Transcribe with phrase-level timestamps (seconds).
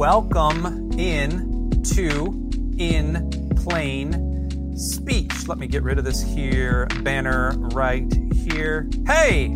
[0.00, 5.46] welcome in to In Plain Speech.
[5.46, 8.88] Let me get rid of this here banner right here.
[9.06, 9.54] Hey,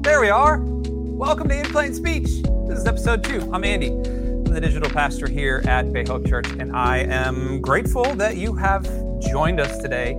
[0.00, 0.58] there we are.
[0.60, 2.42] Welcome to In Plain Speech.
[2.66, 3.48] This is episode two.
[3.52, 3.90] I'm Andy.
[3.90, 8.56] I'm the digital pastor here at Bay Hope Church, and I am grateful that you
[8.56, 8.82] have
[9.20, 10.14] joined us today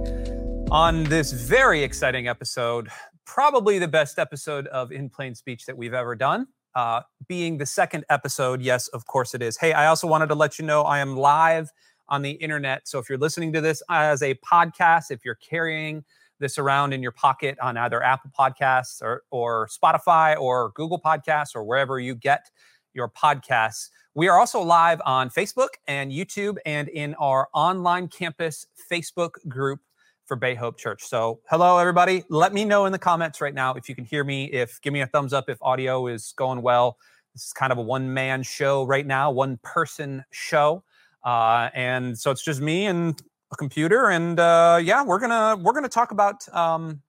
[0.71, 2.87] on this very exciting episode.
[3.25, 7.65] Probably the best episode of In Plain Speech that we've ever done uh, being the
[7.65, 8.61] second episode.
[8.61, 9.57] Yes, of course it is.
[9.57, 11.71] Hey, I also wanted to let you know I am live
[12.09, 12.87] on the internet.
[12.87, 16.03] So if you're listening to this as a podcast, if you're carrying
[16.39, 21.55] this around in your pocket on either Apple Podcasts or, or Spotify or Google Podcasts
[21.55, 22.49] or wherever you get
[22.93, 28.67] your podcasts, we are also live on Facebook and YouTube and in our online campus
[28.91, 29.79] Facebook group
[30.25, 31.03] for Bay Hope Church.
[31.03, 32.23] So, hello everybody.
[32.29, 34.45] Let me know in the comments right now if you can hear me.
[34.45, 36.97] If give me a thumbs up if audio is going well.
[37.33, 40.83] This is kind of a one man show right now, one person show,
[41.23, 44.09] uh, and so it's just me and a computer.
[44.09, 47.01] And uh, yeah, we're gonna we're gonna talk about um,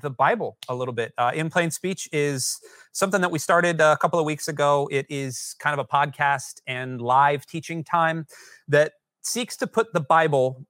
[0.00, 1.12] the Bible a little bit.
[1.18, 2.58] Uh, in plain speech is
[2.92, 4.88] something that we started a couple of weeks ago.
[4.90, 8.26] It is kind of a podcast and live teaching time
[8.68, 10.64] that seeks to put the Bible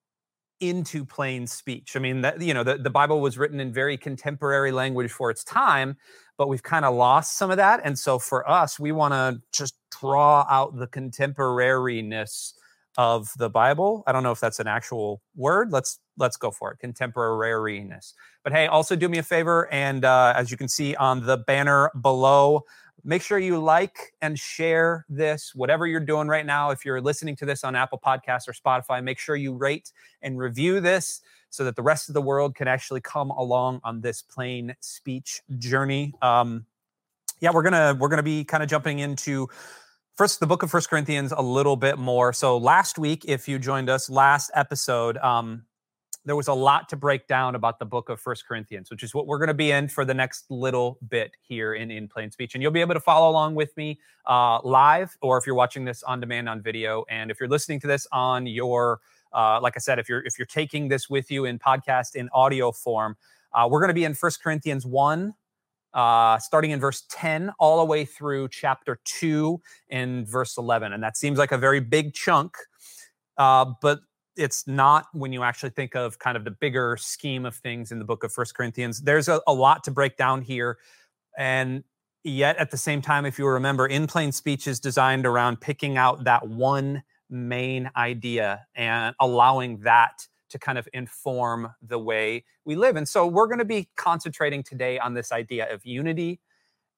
[0.60, 1.96] into plain speech.
[1.96, 5.30] I mean, that you know, the, the Bible was written in very contemporary language for
[5.30, 5.96] its time,
[6.38, 7.80] but we've kind of lost some of that.
[7.84, 12.52] And so for us, we want to just draw out the contemporariness
[12.96, 14.04] of the Bible.
[14.06, 15.72] I don't know if that's an actual word.
[15.72, 16.78] Let's let's go for it.
[16.86, 18.12] Contemporariness.
[18.42, 21.38] But hey, also do me a favor, and uh, as you can see on the
[21.38, 22.62] banner below,
[23.06, 26.70] Make sure you like and share this, whatever you're doing right now.
[26.70, 30.38] If you're listening to this on Apple Podcasts or Spotify, make sure you rate and
[30.38, 34.22] review this so that the rest of the world can actually come along on this
[34.22, 36.14] plain speech journey.
[36.22, 36.64] Um,
[37.40, 39.48] yeah, we're gonna we're gonna be kind of jumping into
[40.16, 42.32] first the book of First Corinthians a little bit more.
[42.32, 45.64] So last week, if you joined us last episode, um,
[46.24, 49.14] there was a lot to break down about the book of First Corinthians, which is
[49.14, 52.30] what we're going to be in for the next little bit here in In Plain
[52.30, 52.54] Speech.
[52.54, 55.84] And you'll be able to follow along with me uh, live, or if you're watching
[55.84, 59.00] this on demand on video, and if you're listening to this on your,
[59.34, 62.30] uh, like I said, if you're if you're taking this with you in podcast in
[62.32, 63.16] audio form,
[63.52, 65.34] uh, we're going to be in First Corinthians one.
[65.92, 69.60] Uh, starting in verse 10 all the way through chapter 2
[69.90, 72.56] and verse 11 and that seems like a very big chunk
[73.38, 74.00] uh, but
[74.36, 77.98] it's not when you actually think of kind of the bigger scheme of things in
[77.98, 79.00] the book of first corinthians.
[79.00, 80.78] There's a, a, lot to break down here
[81.38, 81.84] and
[82.22, 85.96] yet at the same time if you remember in plain speech is designed around picking
[85.96, 92.76] out that one main idea and allowing that to kind of inform the way we
[92.76, 92.96] live.
[92.96, 96.40] And so we're going to be concentrating today on this idea of unity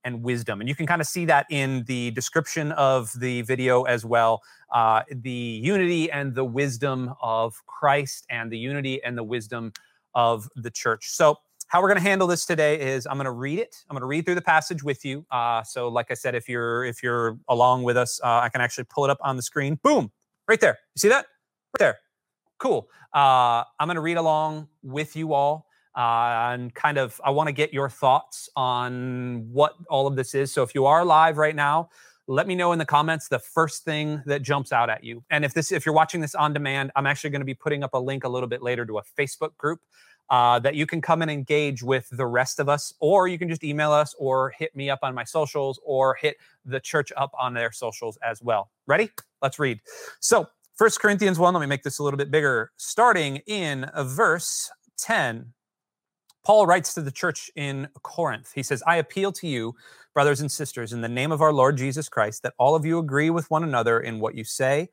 [0.06, 0.60] and wisdom.
[0.60, 4.40] And you can kind of see that in the description of the video as well.
[4.72, 9.72] Uh, the unity and the wisdom of Christ and the unity and the wisdom
[10.14, 11.10] of the church.
[11.10, 11.36] So,
[11.68, 13.74] how we're going to handle this today is I'm going to read it.
[13.90, 15.26] I'm going to read through the passage with you.
[15.32, 18.60] Uh, so, like I said, if you're if you're along with us, uh, I can
[18.60, 19.78] actually pull it up on the screen.
[19.82, 20.12] Boom,
[20.46, 20.78] right there.
[20.94, 21.26] You see that?
[21.74, 21.98] Right there.
[22.58, 22.88] Cool.
[23.12, 25.65] Uh, I'm going to read along with you all
[25.96, 30.34] uh, and kind of I want to get your thoughts on what all of this
[30.34, 30.52] is.
[30.52, 31.88] So if you are live right now,
[32.28, 35.24] let me know in the comments the first thing that jumps out at you.
[35.30, 37.82] And if this if you're watching this on demand, I'm actually going to be putting
[37.82, 39.80] up a link a little bit later to a Facebook group
[40.28, 43.48] uh, that you can come and engage with the rest of us, or you can
[43.48, 47.30] just email us or hit me up on my socials or hit the church up
[47.38, 48.70] on their socials as well.
[48.86, 49.10] Ready?
[49.40, 49.80] Let's read.
[50.20, 54.70] So, First Corinthians 1, let me make this a little bit bigger, starting in verse
[54.98, 55.54] 10.
[56.46, 58.52] Paul writes to the church in Corinth.
[58.54, 59.74] He says, I appeal to you,
[60.14, 63.00] brothers and sisters, in the name of our Lord Jesus Christ, that all of you
[63.00, 64.90] agree with one another in what you say,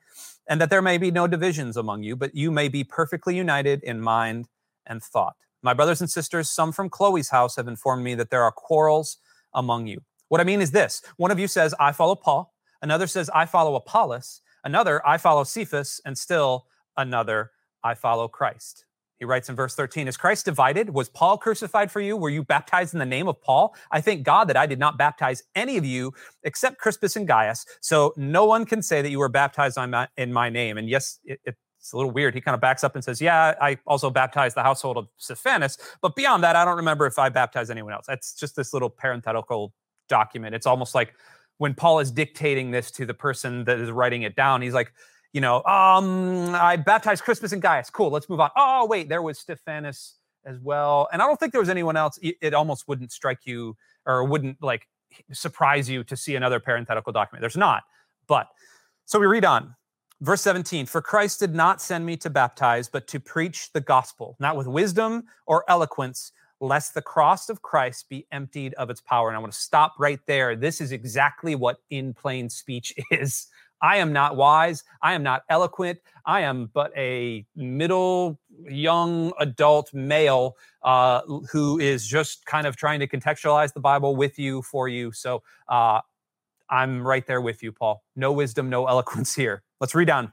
[0.50, 3.84] and that there may be no divisions among you, but you may be perfectly united
[3.84, 4.48] in mind
[4.88, 5.36] and thought.
[5.62, 9.18] My brothers and sisters, some from Chloe's house have informed me that there are quarrels
[9.54, 10.02] among you.
[10.30, 12.52] What I mean is this one of you says, I follow Paul,
[12.82, 16.66] another says, I follow Apollos, another, I follow Cephas, and still
[16.98, 17.52] another,
[17.84, 18.86] I follow Christ.
[19.24, 20.90] He writes in verse 13, Is Christ divided?
[20.90, 22.18] Was Paul crucified for you?
[22.18, 23.74] Were you baptized in the name of Paul?
[23.90, 26.12] I thank God that I did not baptize any of you
[26.44, 27.66] except Crispus and Gaius.
[27.80, 29.78] So no one can say that you were baptized
[30.18, 30.78] in my name.
[30.78, 32.34] And yes, it, it's a little weird.
[32.34, 35.78] He kind of backs up and says, Yeah, I also baptized the household of Stephanas.
[36.02, 38.04] But beyond that, I don't remember if I baptized anyone else.
[38.06, 39.74] That's just this little parenthetical
[40.10, 40.54] document.
[40.54, 41.14] It's almost like
[41.60, 44.92] when Paul is dictating this to the person that is writing it down, he's like,
[45.34, 47.90] you know, um, I baptized Crispus and Gaius.
[47.90, 48.52] Cool, let's move on.
[48.56, 50.16] Oh, wait, there was Stephanas
[50.46, 51.10] as well.
[51.12, 52.20] And I don't think there was anyone else.
[52.22, 53.76] It almost wouldn't strike you
[54.06, 54.88] or wouldn't like
[55.32, 57.42] surprise you to see another parenthetical document.
[57.42, 57.84] There's not.
[58.28, 58.48] But
[59.06, 59.76] So we read on.
[60.22, 64.38] Verse 17, for Christ did not send me to baptize, but to preach the gospel,
[64.40, 66.32] not with wisdom or eloquence,
[66.62, 69.28] lest the cross of Christ be emptied of its power.
[69.28, 70.56] And I want to stop right there.
[70.56, 73.48] This is exactly what in plain speech is.
[73.84, 74.84] I am not wise.
[75.02, 76.00] I am not eloquent.
[76.26, 78.40] I am but a middle
[78.70, 81.22] young adult male uh,
[81.52, 85.12] who is just kind of trying to contextualize the Bible with you for you.
[85.12, 86.00] So uh,
[86.70, 88.04] I'm right there with you, Paul.
[88.16, 89.64] No wisdom, no eloquence here.
[89.82, 90.32] Let's read on.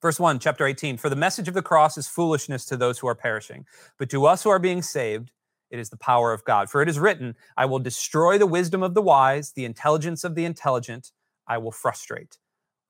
[0.00, 3.08] Verse 1, chapter 18 For the message of the cross is foolishness to those who
[3.08, 3.66] are perishing,
[3.98, 5.32] but to us who are being saved,
[5.70, 6.70] it is the power of God.
[6.70, 10.36] For it is written, I will destroy the wisdom of the wise, the intelligence of
[10.36, 11.10] the intelligent,
[11.48, 12.38] I will frustrate.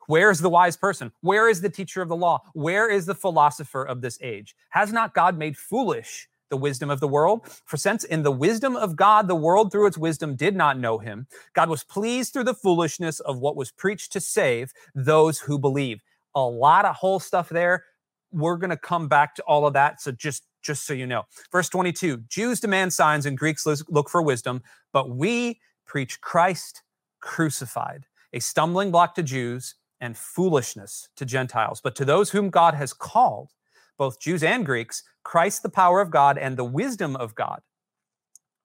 [0.06, 1.12] Where is the wise person?
[1.20, 2.40] Where is the teacher of the law?
[2.55, 4.56] Where is the philosopher of this age?
[4.70, 7.46] Has not God made foolish the wisdom of the world?
[7.66, 10.99] For since in the wisdom of God, the world through its wisdom did not know
[10.99, 15.58] him, God was pleased through the foolishness of what was preached to save those who
[15.58, 16.02] believe.
[16.34, 17.84] A lot of whole stuff there.
[18.32, 20.00] We're going to come back to all of that.
[20.00, 21.25] So just just so you know.
[21.52, 24.62] Verse 22 Jews demand signs and Greeks look for wisdom,
[24.93, 26.82] but we preach Christ
[27.20, 31.80] crucified, a stumbling block to Jews and foolishness to Gentiles.
[31.80, 33.50] But to those whom God has called,
[33.96, 37.60] both Jews and Greeks, Christ the power of God and the wisdom of God.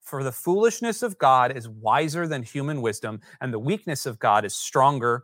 [0.02, 4.46] For the foolishness of God is wiser than human wisdom, and the weakness of God
[4.46, 5.24] is stronger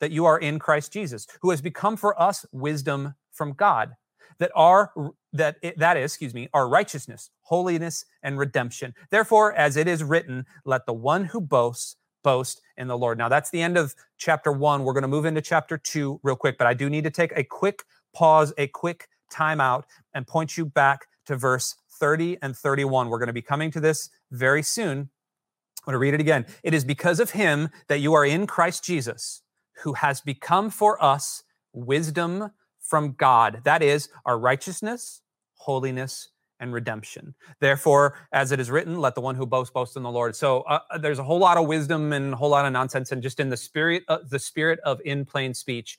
[0.00, 3.96] that you are in Christ Jesus, who has become for us wisdom from God,
[4.38, 4.92] that are
[5.32, 8.94] that that is, excuse me, our righteousness, holiness, and redemption.
[9.10, 13.18] Therefore, as it is written, let the one who boasts boast in the Lord.
[13.18, 14.84] Now that's the end of chapter one.
[14.84, 17.32] We're going to move into chapter two real quick, but I do need to take
[17.36, 17.84] a quick
[18.14, 19.84] pause, a quick timeout,
[20.14, 23.08] and point you back to verse 30 and 31.
[23.08, 24.98] We're going to be coming to this very soon.
[24.98, 26.46] I'm going to read it again.
[26.62, 29.42] It is because of him that you are in Christ Jesus
[29.82, 31.42] who has become for us
[31.72, 33.60] wisdom from God.
[33.64, 35.22] That is our righteousness,
[35.54, 36.30] holiness,
[36.60, 37.34] and redemption.
[37.60, 40.34] Therefore, as it is written, let the one who boasts boast in the Lord.
[40.34, 43.12] So uh, uh, there's a whole lot of wisdom and a whole lot of nonsense,
[43.12, 45.98] and just in the spirit, uh, the spirit of in plain speech,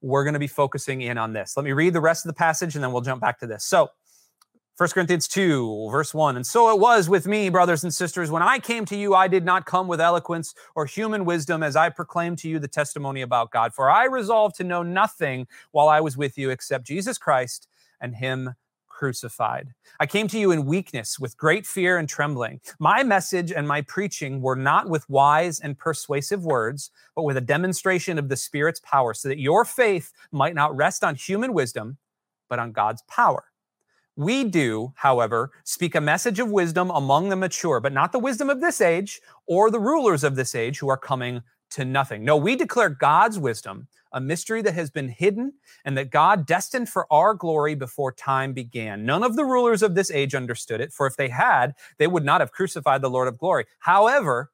[0.00, 1.56] we're going to be focusing in on this.
[1.56, 3.64] Let me read the rest of the passage, and then we'll jump back to this.
[3.64, 3.90] So
[4.78, 6.36] 1 Corinthians 2, verse 1.
[6.36, 8.30] And so it was with me, brothers and sisters.
[8.30, 11.74] When I came to you, I did not come with eloquence or human wisdom as
[11.74, 13.74] I proclaimed to you the testimony about God.
[13.74, 17.66] For I resolved to know nothing while I was with you except Jesus Christ
[18.00, 18.54] and Him
[18.86, 19.74] crucified.
[19.98, 22.60] I came to you in weakness, with great fear and trembling.
[22.78, 27.40] My message and my preaching were not with wise and persuasive words, but with a
[27.40, 31.96] demonstration of the Spirit's power, so that your faith might not rest on human wisdom,
[32.48, 33.42] but on God's power.
[34.18, 38.50] We do, however, speak a message of wisdom among the mature, but not the wisdom
[38.50, 41.40] of this age or the rulers of this age who are coming
[41.70, 42.24] to nothing.
[42.24, 45.52] No, we declare God's wisdom, a mystery that has been hidden
[45.84, 49.06] and that God destined for our glory before time began.
[49.06, 52.24] None of the rulers of this age understood it, for if they had, they would
[52.24, 53.66] not have crucified the Lord of glory.
[53.78, 54.50] However,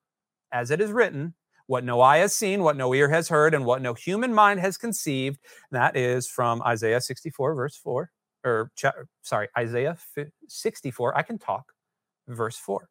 [0.52, 1.32] as it is written,
[1.68, 4.60] what no eye has seen, what no ear has heard, and what no human mind
[4.60, 5.38] has conceived,
[5.70, 8.10] that is from Isaiah 64, verse 4
[8.44, 8.70] or
[9.22, 9.96] sorry, Isaiah
[10.48, 11.72] 64, I can talk,
[12.28, 12.88] verse 4.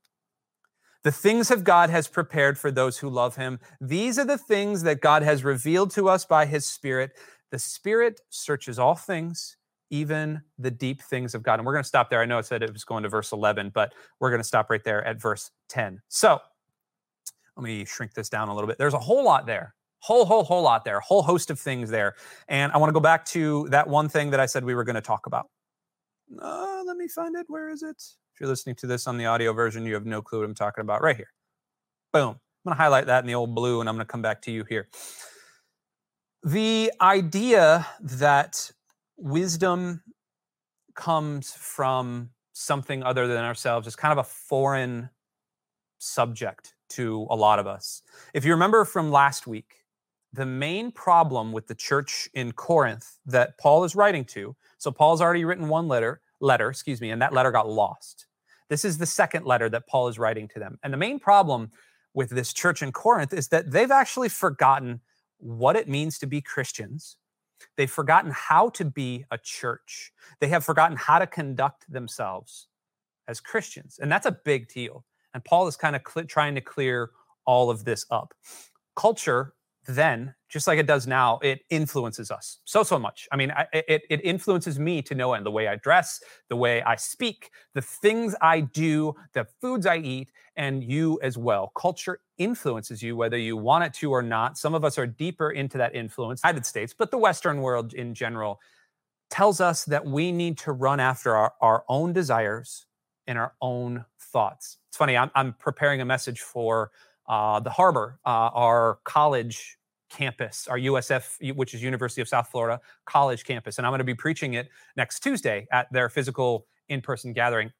[1.03, 3.60] The things of God has prepared for those who love him.
[3.81, 7.12] These are the things that God has revealed to us by his Spirit.
[7.51, 9.57] The Spirit searches all things,
[9.89, 11.60] even the deep things of God.
[11.60, 12.22] And we're going to stop there.
[12.22, 14.69] I know it said it was going to verse 11, but we're going to stop
[14.69, 16.01] right there at verse 10.
[16.07, 16.39] So
[17.57, 18.77] let me shrink this down a little bit.
[18.77, 22.13] There's a whole lot there whole, whole, whole lot there, whole host of things there.
[22.50, 24.83] And I want to go back to that one thing that I said we were
[24.83, 25.48] going to talk about.
[26.41, 27.45] Uh, let me find it.
[27.48, 27.95] Where is it?
[28.33, 30.55] If you're listening to this on the audio version, you have no clue what I'm
[30.55, 31.01] talking about.
[31.01, 31.31] Right here.
[32.12, 32.31] Boom.
[32.31, 34.41] I'm going to highlight that in the old blue and I'm going to come back
[34.43, 34.89] to you here.
[36.43, 38.72] The idea that
[39.15, 40.03] wisdom
[40.95, 45.10] comes from something other than ourselves is kind of a foreign
[46.00, 48.01] subject to a lot of us.
[48.33, 49.82] If you remember from last week,
[50.33, 54.55] the main problem with the church in Corinth that Paul is writing to.
[54.79, 58.25] So Paul's already written one letter, letter, excuse me, and that letter got lost.
[58.67, 60.79] This is the second letter that Paul is writing to them.
[60.83, 61.69] And the main problem
[62.15, 65.01] with this church in Corinth is that they've actually forgotten
[65.37, 67.17] what it means to be Christians.
[67.77, 70.11] They've forgotten how to be a church.
[70.39, 72.67] They have forgotten how to conduct themselves
[73.27, 73.99] as Christians.
[74.01, 75.05] And that's a big deal.
[75.33, 77.11] And Paul is kind of cl- trying to clear
[77.45, 78.33] all of this up.
[78.95, 79.53] Culture
[79.85, 83.27] then, just like it does now, it influences us so, so much.
[83.31, 86.55] I mean, I, it, it influences me to no end the way I dress, the
[86.55, 91.71] way I speak, the things I do, the foods I eat, and you as well.
[91.75, 94.57] Culture influences you whether you want it to or not.
[94.57, 98.13] Some of us are deeper into that influence, United States, but the Western world in
[98.13, 98.59] general
[99.29, 102.85] tells us that we need to run after our, our own desires
[103.25, 104.77] and our own thoughts.
[104.89, 106.91] It's funny, I'm, I'm preparing a message for
[107.27, 109.77] uh, the harbor, uh, our college
[110.09, 113.77] campus, our USF, which is University of South Florida college campus.
[113.77, 117.71] And I'm going to be preaching it next Tuesday at their physical in person gathering.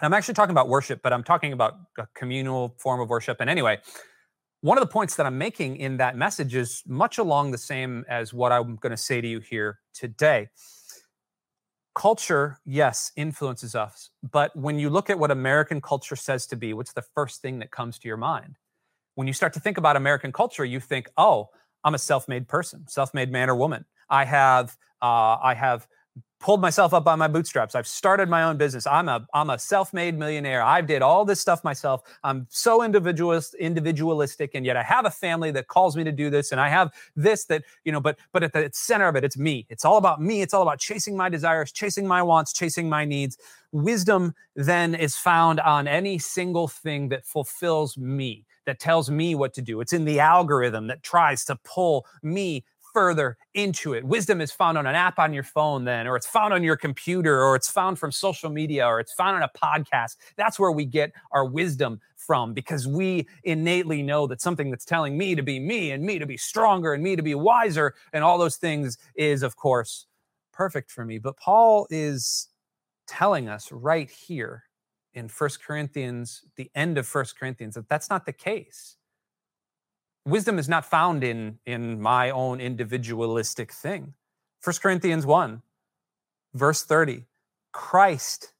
[0.00, 3.36] I'm actually talking about worship, but I'm talking about a communal form of worship.
[3.40, 3.78] And anyway,
[4.60, 8.04] one of the points that I'm making in that message is much along the same
[8.08, 10.48] as what I'm going to say to you here today.
[11.94, 14.10] Culture, yes, influences us.
[14.28, 17.58] But when you look at what American culture says to be, what's the first thing
[17.58, 18.56] that comes to your mind?
[19.14, 21.50] When you start to think about American culture, you think, oh,
[21.84, 23.84] I'm a self made person, self made man or woman.
[24.08, 25.86] I have, uh, I have
[26.42, 27.76] pulled myself up by my bootstraps.
[27.76, 28.86] I've started my own business.
[28.86, 30.60] I'm a I'm a self-made millionaire.
[30.62, 32.02] I did all this stuff myself.
[32.24, 36.30] I'm so individualist individualistic and yet I have a family that calls me to do
[36.30, 39.24] this and I have this that, you know, but but at the center of it
[39.24, 39.66] it's me.
[39.70, 40.42] It's all about me.
[40.42, 43.38] It's all about chasing my desires, chasing my wants, chasing my needs.
[43.70, 49.54] Wisdom then is found on any single thing that fulfills me that tells me what
[49.54, 49.80] to do.
[49.80, 54.04] It's in the algorithm that tries to pull me further into it.
[54.04, 56.76] Wisdom is found on an app on your phone, then, or it's found on your
[56.76, 60.16] computer, or it's found from social media, or it's found on a podcast.
[60.36, 65.16] That's where we get our wisdom from because we innately know that something that's telling
[65.16, 68.22] me to be me and me to be stronger and me to be wiser and
[68.22, 70.06] all those things is, of course,
[70.52, 71.18] perfect for me.
[71.18, 72.48] But Paul is
[73.06, 74.64] telling us right here
[75.14, 78.96] in First Corinthians, the end of First Corinthians, that that's not the case.
[80.24, 84.14] Wisdom is not found in in my own individualistic thing.
[84.64, 85.60] 1 corinthians 1
[86.54, 87.24] verse 30
[87.72, 88.52] christ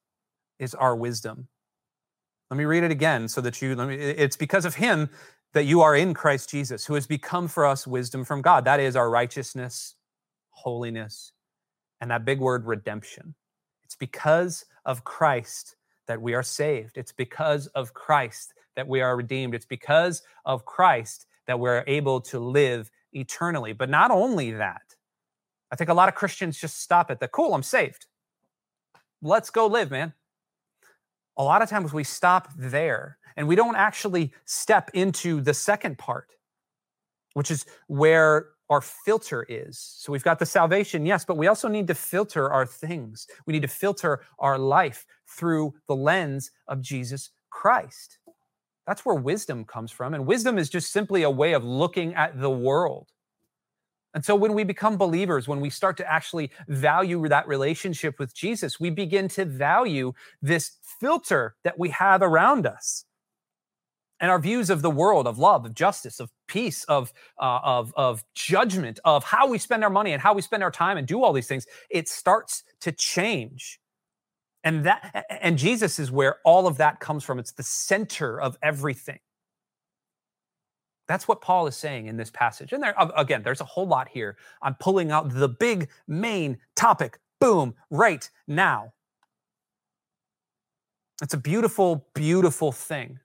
[0.59, 1.47] is our wisdom.
[2.49, 5.09] Let me read it again so that you let me it's because of him
[5.53, 8.65] that you are in christ jesus who has become for us wisdom from god.
[8.65, 9.95] That is our righteousness
[10.49, 11.31] holiness
[12.01, 13.35] and that big word redemption.
[13.83, 19.15] It's because of christ that we are saved it's because of christ that we are
[19.15, 23.73] redeemed it's because of christ that we're able to live eternally.
[23.73, 24.95] But not only that,
[25.71, 28.05] I think a lot of Christians just stop at the cool, I'm saved.
[29.21, 30.13] Let's go live, man.
[31.37, 35.97] A lot of times we stop there and we don't actually step into the second
[35.97, 36.29] part,
[37.33, 39.77] which is where our filter is.
[39.79, 43.27] So we've got the salvation, yes, but we also need to filter our things.
[43.45, 48.19] We need to filter our life through the lens of Jesus Christ.
[48.87, 50.13] That's where wisdom comes from.
[50.13, 53.09] And wisdom is just simply a way of looking at the world.
[54.13, 58.33] And so when we become believers, when we start to actually value that relationship with
[58.35, 63.05] Jesus, we begin to value this filter that we have around us.
[64.19, 67.93] And our views of the world, of love, of justice, of peace, of, uh, of,
[67.97, 71.05] of judgment, of how we spend our money and how we spend our time and
[71.05, 73.79] do all these things, it starts to change
[74.63, 77.39] and that and Jesus is where all of that comes from.
[77.39, 79.19] It's the center of everything.
[81.07, 82.71] That's what Paul is saying in this passage.
[82.71, 84.37] And there again, there's a whole lot here.
[84.61, 87.19] I'm pulling out the big main topic.
[87.41, 88.93] Boom, right now.
[91.21, 93.19] It's a beautiful, beautiful thing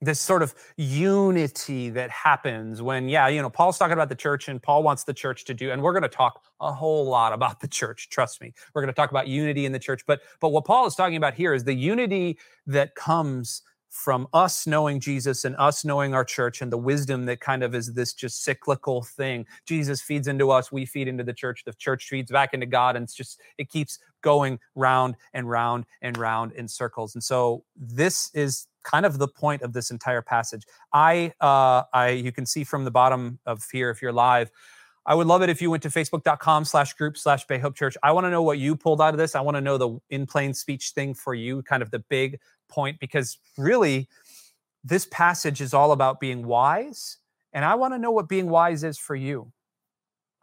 [0.00, 4.48] this sort of unity that happens when yeah you know paul's talking about the church
[4.48, 7.32] and paul wants the church to do and we're going to talk a whole lot
[7.32, 8.52] about the church trust me.
[8.74, 11.16] We're going to talk about unity in the church but but what paul is talking
[11.16, 16.24] about here is the unity that comes from us knowing jesus and us knowing our
[16.24, 20.50] church and the wisdom that kind of is this just cyclical thing jesus feeds into
[20.50, 23.40] us we feed into the church the church feeds back into god and it's just
[23.58, 29.04] it keeps going round and round and round in circles and so this is kind
[29.06, 30.64] of the point of this entire passage.
[30.92, 34.50] I, uh, I, you can see from the bottom of here if you're live.
[35.10, 37.96] I would love it if you went to facebook.com slash group slash Bay Hope Church.
[38.00, 39.34] I want to know what you pulled out of this.
[39.34, 42.38] I want to know the in plain speech thing for you, kind of the big
[42.68, 44.08] point, because really
[44.84, 47.16] this passage is all about being wise.
[47.52, 49.50] And I want to know what being wise is for you.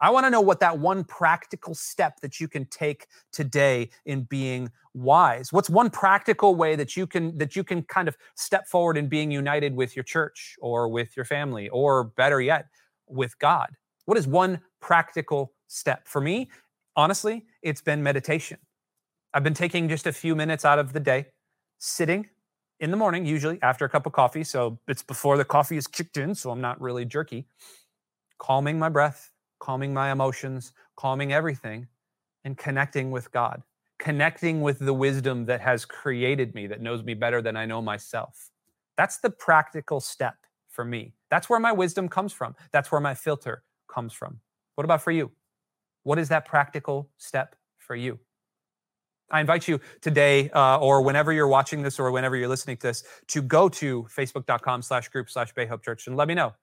[0.02, 4.24] I want to know what that one practical step that you can take today in
[4.24, 5.50] being wise.
[5.50, 9.08] What's one practical way that you can that you can kind of step forward in
[9.08, 12.66] being united with your church or with your family or better yet
[13.06, 13.70] with God?
[14.08, 16.08] What is one practical step?
[16.08, 16.48] For me,
[16.96, 18.56] honestly, it's been meditation.
[19.34, 21.26] I've been taking just a few minutes out of the day,
[21.76, 22.26] sitting
[22.80, 24.44] in the morning, usually after a cup of coffee.
[24.44, 27.48] So it's before the coffee is kicked in, so I'm not really jerky.
[28.38, 31.86] Calming my breath, calming my emotions, calming everything,
[32.44, 33.62] and connecting with God,
[33.98, 37.82] connecting with the wisdom that has created me, that knows me better than I know
[37.82, 38.48] myself.
[38.96, 40.36] That's the practical step
[40.70, 41.12] for me.
[41.30, 42.56] That's where my wisdom comes from.
[42.72, 44.40] That's where my filter comes from.
[44.74, 45.30] What about for you?
[46.04, 48.18] What is that practical step for you?
[49.30, 52.86] I invite you today uh, or whenever you're watching this or whenever you're listening to
[52.86, 56.54] this to go to facebook.com slash group slash Bay Hope Church and let me know.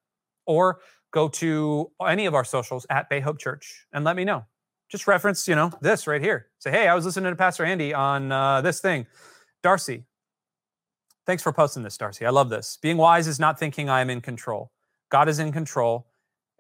[0.48, 0.80] Or
[1.12, 4.46] go to any of our socials at Bay Hope Church and let me know.
[4.90, 6.48] Just reference, you know, this right here.
[6.60, 9.06] Say, hey, I was listening to Pastor Andy on uh, this thing.
[9.64, 10.04] Darcy,
[11.26, 12.26] thanks for posting this, Darcy.
[12.26, 12.78] I love this.
[12.82, 14.72] Being wise is not thinking I am in control.
[15.10, 16.08] God is in control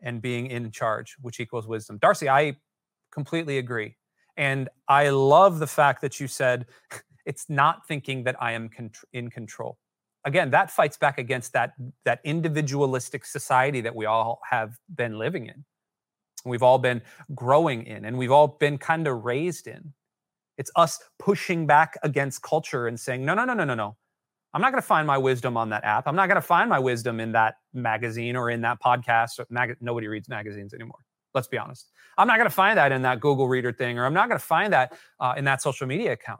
[0.05, 1.97] and being in charge, which equals wisdom.
[1.97, 2.55] Darcy, I
[3.11, 3.97] completely agree.
[4.37, 6.67] And I love the fact that you said
[7.25, 8.69] it's not thinking that I am
[9.11, 9.77] in control.
[10.23, 15.47] Again, that fights back against that, that individualistic society that we all have been living
[15.47, 15.65] in.
[16.45, 17.01] We've all been
[17.33, 19.93] growing in, and we've all been kind of raised in.
[20.57, 23.97] It's us pushing back against culture and saying, no, no, no, no, no, no.
[24.55, 26.07] I'm not going to find my wisdom on that app.
[26.07, 29.41] I'm not going to find my wisdom in that magazine or in that podcast.
[29.49, 30.99] Mag- Nobody reads magazines anymore.
[31.33, 31.91] Let's be honest.
[32.17, 34.39] I'm not going to find that in that Google Reader thing, or I'm not going
[34.39, 36.39] to find that uh, in that social media account.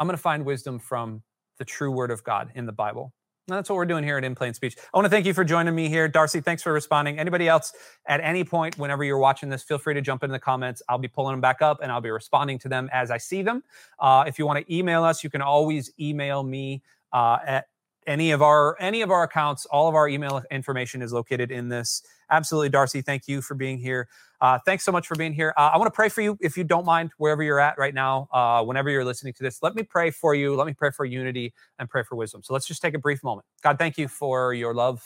[0.00, 1.22] I'm going to find wisdom from
[1.58, 3.12] the true word of God in the Bible.
[3.48, 4.76] And that's what we're doing here at In Plain Speech.
[4.92, 6.08] I want to thank you for joining me here.
[6.08, 7.16] Darcy, thanks for responding.
[7.20, 7.72] Anybody else
[8.08, 10.82] at any point, whenever you're watching this, feel free to jump in the comments.
[10.88, 13.42] I'll be pulling them back up and I'll be responding to them as I see
[13.42, 13.62] them.
[14.00, 16.82] Uh, if you want to email us, you can always email me
[17.12, 17.66] uh, at
[18.06, 19.66] any of our any of our accounts.
[19.66, 22.02] All of our email information is located in this.
[22.30, 24.08] Absolutely darcy thank you for being here.
[24.40, 25.54] Uh, thanks so much for being here.
[25.56, 27.94] Uh, i want to pray for you if you don't mind wherever you're at right
[27.94, 29.62] now uh, whenever you're listening to this.
[29.62, 30.54] Let me pray for you.
[30.54, 32.42] Let me pray for unity and pray for wisdom.
[32.42, 33.46] So let's just take a brief moment.
[33.62, 35.02] God thank you for your love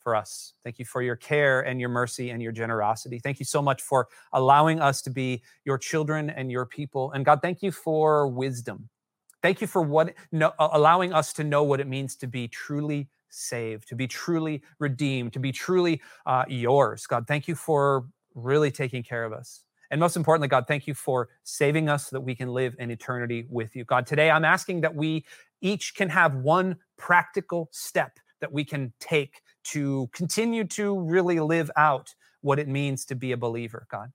[0.00, 0.54] for us.
[0.62, 3.18] Thank you for your care and your mercy and your generosity.
[3.18, 7.12] Thank you so much for allowing us to be your children and your people.
[7.12, 8.88] And god thank you for wisdom
[9.46, 13.08] Thank you for what no, allowing us to know what it means to be truly
[13.28, 17.06] saved, to be truly redeemed, to be truly uh, yours.
[17.06, 19.62] God, thank you for really taking care of us.
[19.92, 22.90] And most importantly, God, thank you for saving us so that we can live in
[22.90, 23.84] eternity with you.
[23.84, 25.24] God, today I'm asking that we
[25.60, 31.70] each can have one practical step that we can take to continue to really live
[31.76, 34.10] out what it means to be a believer, God.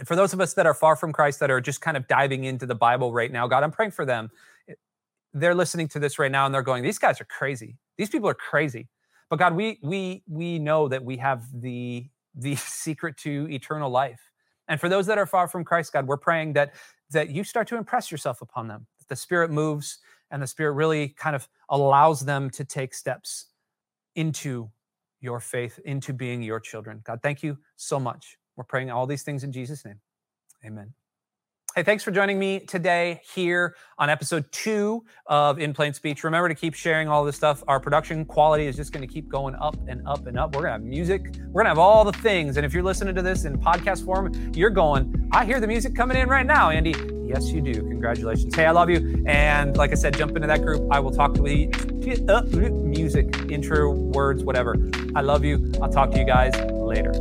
[0.00, 2.08] And for those of us that are far from Christ, that are just kind of
[2.08, 4.30] diving into the Bible right now, God, I'm praying for them.
[5.34, 7.76] They're listening to this right now and they're going, these guys are crazy.
[7.98, 8.88] These people are crazy.
[9.28, 14.32] But God, we we we know that we have the the secret to eternal life.
[14.68, 16.74] And for those that are far from Christ, God, we're praying that
[17.10, 18.86] that you start to impress yourself upon them.
[19.00, 19.98] That the Spirit moves
[20.30, 23.48] and the Spirit really kind of allows them to take steps
[24.16, 24.70] into
[25.20, 27.02] your faith, into being your children.
[27.04, 29.98] God, thank you so much we're praying all these things in Jesus' name.
[30.66, 30.92] Amen.
[31.74, 36.24] Hey, thanks for joining me today here on episode two of In Plain Speech.
[36.24, 37.64] Remember to keep sharing all this stuff.
[37.68, 40.54] Our production quality is just going to keep going up and up and up.
[40.54, 41.22] We're going to have music.
[41.22, 42.58] We're going to have all the things.
[42.58, 45.96] And if you're listening to this in podcast form, you're going, I hear the music
[45.96, 46.94] coming in right now, Andy.
[47.26, 47.72] Yes, you do.
[47.72, 48.54] Congratulations.
[48.54, 49.24] Hey, I love you.
[49.26, 50.86] And like I said, jump into that group.
[50.90, 51.70] I will talk to you.
[52.28, 54.76] Uh, music, intro, words, whatever.
[55.14, 55.72] I love you.
[55.80, 57.14] I'll talk to you guys later.